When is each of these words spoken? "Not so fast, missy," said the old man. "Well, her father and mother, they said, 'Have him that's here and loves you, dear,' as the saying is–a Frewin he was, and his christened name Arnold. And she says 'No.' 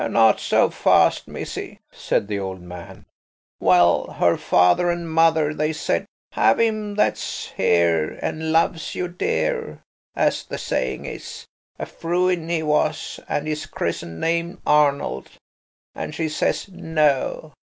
"Not 0.09 0.39
so 0.39 0.71
fast, 0.71 1.27
missy," 1.27 1.77
said 1.91 2.27
the 2.27 2.39
old 2.39 2.59
man. 2.59 3.05
"Well, 3.59 4.13
her 4.13 4.35
father 4.35 4.89
and 4.89 5.07
mother, 5.07 5.53
they 5.53 5.73
said, 5.73 6.07
'Have 6.31 6.59
him 6.59 6.95
that's 6.95 7.51
here 7.51 8.17
and 8.23 8.51
loves 8.51 8.95
you, 8.95 9.07
dear,' 9.07 9.83
as 10.15 10.43
the 10.43 10.57
saying 10.57 11.05
is–a 11.05 11.85
Frewin 11.85 12.49
he 12.49 12.63
was, 12.63 13.19
and 13.29 13.45
his 13.45 13.67
christened 13.67 14.19
name 14.19 14.59
Arnold. 14.65 15.29
And 15.93 16.15
she 16.15 16.29
says 16.29 16.67
'No.' 16.67 17.53